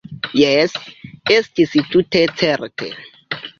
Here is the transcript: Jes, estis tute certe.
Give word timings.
Jes, 0.37 0.73
estis 1.35 1.77
tute 1.93 2.25
certe. 2.43 2.93